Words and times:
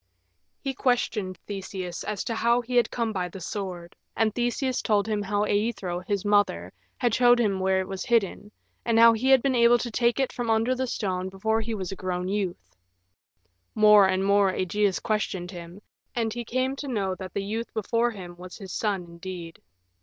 He 0.59 0.73
questioned 0.73 1.37
Theseus 1.45 2.03
as 2.03 2.23
to 2.23 2.33
how 2.33 2.61
he 2.61 2.75
had 2.75 2.89
come 2.89 3.13
by 3.13 3.29
the 3.29 3.39
sword, 3.39 3.95
and 4.17 4.33
Theseus 4.33 4.81
told 4.81 5.05
him 5.07 5.21
how 5.21 5.43
Aethra 5.45 6.03
his 6.07 6.25
mother, 6.25 6.73
had 6.97 7.13
shown 7.13 7.37
him 7.37 7.59
where 7.59 7.79
it 7.81 7.87
was 7.87 8.03
hidden, 8.05 8.51
and 8.83 8.97
how 8.97 9.13
he 9.13 9.29
had 9.29 9.43
been 9.43 9.53
able 9.53 9.77
to 9.77 9.91
take 9.91 10.19
it 10.19 10.33
from 10.33 10.49
under 10.49 10.73
the 10.73 10.87
stone 10.87 11.29
before 11.29 11.61
he 11.61 11.75
was 11.75 11.93
grown 11.93 12.29
a 12.29 12.31
youth. 12.31 12.75
More 13.75 14.07
and 14.07 14.25
more 14.25 14.51
Ægeus 14.51 14.99
questioned 14.99 15.51
him, 15.51 15.79
and 16.15 16.33
he 16.33 16.45
came 16.45 16.75
to 16.77 16.87
know 16.87 17.13
that 17.13 17.35
the 17.35 17.43
youth 17.45 17.71
before 17.75 18.09
him 18.09 18.35
was 18.37 18.57
his 18.57 18.71
son 18.73 19.03
indeed. 19.03 19.61